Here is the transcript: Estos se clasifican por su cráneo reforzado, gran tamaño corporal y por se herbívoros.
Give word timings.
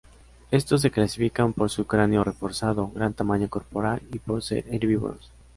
Estos 0.49 0.81
se 0.81 0.89
clasifican 0.89 1.53
por 1.53 1.69
su 1.69 1.85
cráneo 1.85 2.23
reforzado, 2.23 2.87
gran 2.87 3.13
tamaño 3.13 3.49
corporal 3.49 4.01
y 4.11 4.17
por 4.17 4.41
se 4.41 4.65
herbívoros. 4.71 5.29